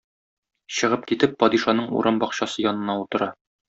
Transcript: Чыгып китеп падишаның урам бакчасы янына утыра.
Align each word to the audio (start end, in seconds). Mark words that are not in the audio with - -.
Чыгып 0.77 1.05
китеп 1.13 1.37
падишаның 1.45 1.95
урам 2.01 2.21
бакчасы 2.27 2.69
янына 2.71 3.01
утыра. 3.07 3.35